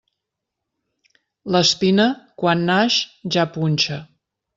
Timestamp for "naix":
2.71-2.97